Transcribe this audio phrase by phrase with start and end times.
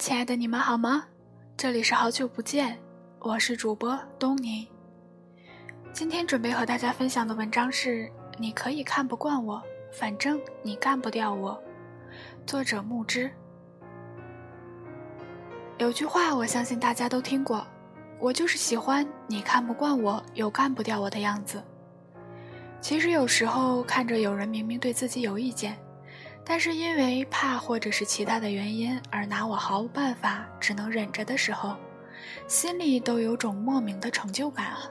[0.00, 1.04] 亲爱的，你们好吗？
[1.58, 2.78] 这里是好久不见，
[3.18, 4.66] 我是主播东尼。
[5.92, 11.62] 今天准备和大家分享的文章是：你可以看不惯我，反正你干不掉我。
[12.46, 13.30] 作者木之。
[15.76, 17.66] 有句话，我相信大家都听过，
[18.18, 21.62] 我就是喜欢你看不惯我又干不掉我的样子。
[22.80, 25.76] 其实有时候看着有人明明对自己有意见。
[26.50, 31.76] 但是因为怕或者是其他的原因而拿我毫无办法，只能忍着的时候，
[32.48, 34.90] 心里都有种莫名的成就感啊。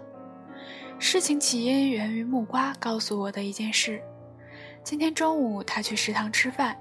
[1.00, 4.02] 事情起因源于木瓜告诉我的一件事：
[4.86, 6.80] 今天中午他去食堂吃饭，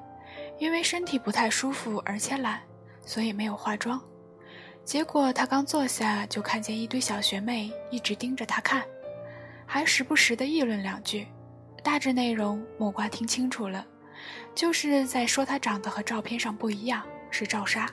[0.61, 2.61] 因为身体不太舒服而且懒，
[3.05, 4.01] 所以没有化妆。
[4.85, 8.85] 结果他刚坐下，就看见一堆小学妹一直盯着他看，
[9.67, 11.27] 还时不时的议论两句，
[11.83, 13.85] 大致内容木瓜听清楚了。
[14.55, 17.89] 就是在说他长得和照片上不一样，是赵莎。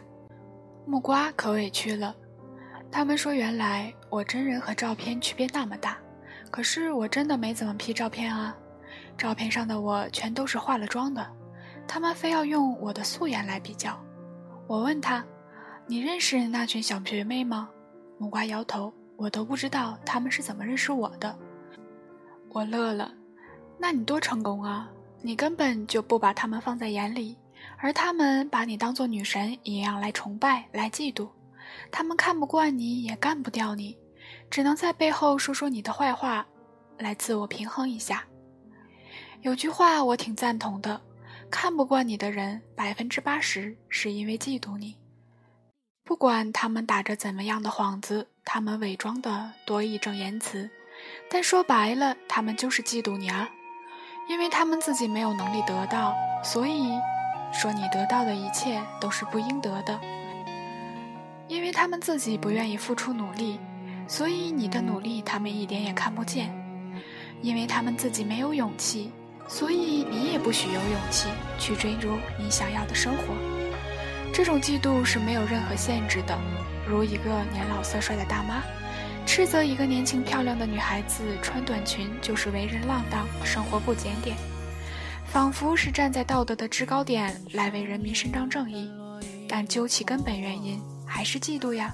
[0.85, 2.15] 木瓜可委屈了。
[2.91, 5.97] 他们说原来我真人和照片区别那么大，
[6.51, 8.55] 可是我真的没怎么 P 照片啊。
[9.17, 11.25] 照片上的我全都是化了妆的，
[11.87, 13.99] 他们非要用我的素颜来比较。
[14.67, 15.25] 我问他
[15.87, 17.69] ：“你认识那群小学妹吗？”
[18.17, 21.37] 木瓜摇头：“我都不知道他们是怎么认识我的。”
[22.49, 23.13] 我乐了
[23.77, 24.89] ：“那你多成功啊！”
[25.25, 27.35] 你根本就不把他们放在眼里，
[27.79, 31.27] 而他们把你当做女神一样来崇拜、来嫉妒。
[31.91, 33.97] 他们看不惯你，也干不掉你，
[34.51, 36.45] 只能在背后说说你的坏话，
[36.99, 38.23] 来自我平衡一下。
[39.41, 41.01] 有句话我挺赞同的：
[41.49, 44.95] 看不惯你的人，百分之八十是因为嫉妒你。
[46.03, 50.69] 不管他们打着怎么样的幌子，他们伪装的多义正言辞，
[51.31, 53.49] 但说白了，他们就是嫉妒你啊。
[54.27, 56.89] 因为他们自己没有能力得到，所以
[57.53, 59.99] 说你得到的一切都是不应得的。
[61.47, 63.59] 因为他们自己不愿意付出努力，
[64.07, 66.51] 所以你的努力他们一点也看不见。
[67.41, 69.11] 因为他们自己没有勇气，
[69.47, 71.27] 所以你也不许有勇气
[71.59, 73.35] 去追逐你想要的生活。
[74.33, 76.35] 这种嫉妒是没有任何限制的，
[76.87, 78.63] 如一个年老色衰的大妈。
[79.35, 84.33] 斥责一个年轻漂亮的女孩子穿短裙就是为人浪荡，生活不检点，
[85.25, 88.89] 仿佛是站在道德的制高点来为人民伸张正义，
[89.45, 91.93] 但究其根本原因还是嫉妒呀。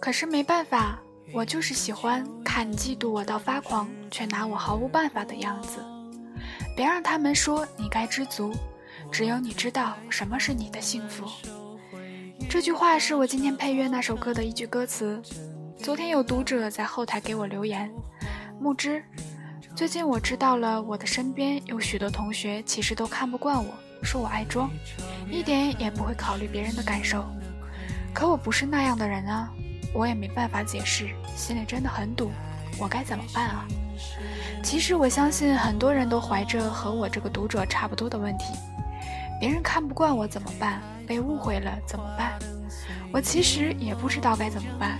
[0.00, 0.98] 可是没办法，
[1.32, 5.78] 我就是喜欢看你嫉妒我到发狂，却拿我毫无办法的样子。
[6.76, 8.52] 别让他们说你该知足，
[9.12, 11.24] 只有你知道什么是你的幸福。
[12.48, 15.22] 这句话是我今天配乐那首歌的一句歌词。
[15.82, 17.90] 昨天有读者在后台给我留言，
[18.60, 19.02] 木之，
[19.74, 24.70] 最近我知道了，我的身边有许多同学其实都看不惯我，说我爱装，
[25.30, 27.24] 一点也不会考虑别人的感受。
[28.12, 29.50] 可我不是那样的人啊，
[29.94, 32.30] 我也没办法解释，心里真的很堵，
[32.78, 33.66] 我该怎么办啊？
[34.62, 38.44] 其实我相信很多人都怀着和我这个读者差不多的问题，
[39.40, 40.82] 别人看不惯我怎么办？
[41.06, 42.38] 被误会了怎么办？
[43.10, 44.98] 我其实也不知道该怎么办。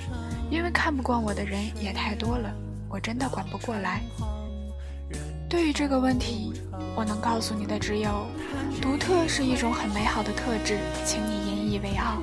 [0.51, 2.53] 因为看不惯我的人也太多了，
[2.89, 4.03] 我真的管不过来。
[5.49, 6.53] 对于这个问题，
[6.97, 8.27] 我能告诉你的只有：
[8.83, 12.21] 独特是一种很美好的特质，请你引以为傲。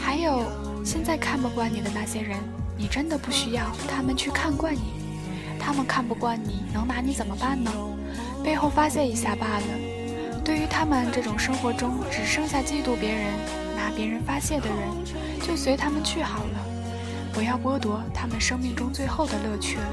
[0.00, 0.42] 还有，
[0.84, 2.38] 现在看不惯你的那些人，
[2.76, 5.02] 你真的不需要他们去看惯你。
[5.58, 7.70] 他们看不惯你，能拿你怎么办呢？
[8.42, 9.66] 背后发泄一下罢了。
[10.44, 13.32] 对于他们这种生活中只剩下嫉妒别人、
[13.74, 16.73] 拿别人发泄的人，就随他们去好了。
[17.34, 19.86] 不要剥夺他们生命中最后的乐趣了。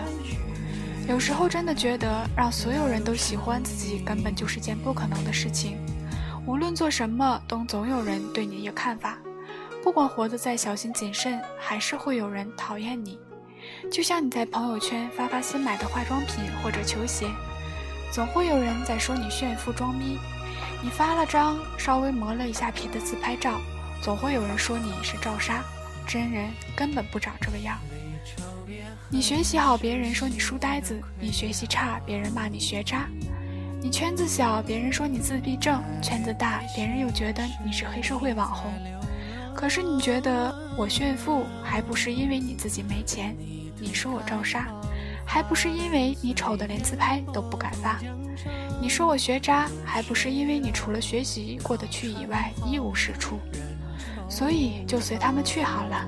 [1.09, 5.77] 有时候真的觉得，让所有人都喜欢自己，根本就是件不可能的事情。
[6.45, 9.17] 无论做什么，都总有人对你有看法。
[9.83, 13.19] 不管活得再小心谨慎，还是会有人讨厌你。
[13.91, 17.25] 就像你在朋友圈发发新买的化妆品或者球鞋，
[18.11, 20.19] 总会有人在说你炫富装逼。
[20.83, 23.59] 你发了张稍微磨了一下皮的自拍照，
[24.01, 25.63] 总会有人说你是照杀。
[26.11, 27.79] 真人根本不长这个样。
[29.09, 33.07] 你学习好，别人说你书呆子；你学习差，别人骂你学渣。
[33.81, 38.73] 你圈子小，别人说你自闭症；圈子大，别人又觉得你是黑社会网红。
[39.55, 43.33] 可是你觉得我炫富，还不是因为你自己没钱？
[43.79, 44.67] 你说我照杀，
[45.25, 47.97] 还不是因为你丑的连自拍都不敢发？
[48.81, 53.39] 你说我学渣，还不是因为你除了学习过得去以外一无是处？
[54.31, 56.07] 所以就随他们去好了。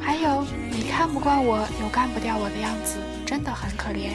[0.00, 4.10] 还有，你看不惯我又干不掉我的样子，真的很可怜。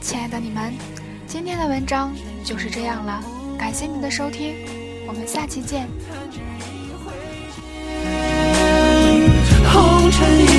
[0.00, 0.74] 亲爱的你们，
[1.28, 2.12] 今天的文章
[2.44, 3.22] 就是这样了，
[3.56, 4.56] 感谢您的收听，
[5.06, 5.86] 我们下期见。
[9.72, 10.51] 红尘。